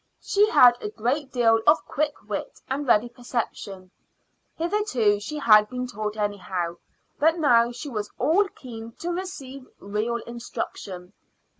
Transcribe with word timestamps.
She 0.19 0.49
had 0.49 0.81
a 0.81 0.89
great 0.89 1.31
deal 1.31 1.59
of 1.67 1.85
quick 1.85 2.15
wit 2.27 2.59
and 2.67 2.87
ready 2.87 3.07
perception. 3.07 3.91
Hitherto 4.55 5.19
she 5.19 5.37
had 5.37 5.69
been 5.69 5.85
taught 5.85 6.17
anyhow, 6.17 6.77
but 7.19 7.37
now 7.37 7.71
she 7.71 7.87
was 7.87 8.09
all 8.17 8.47
keen 8.47 8.93
to 8.93 9.11
receive 9.11 9.67
real 9.77 10.15
instruction. 10.17 11.13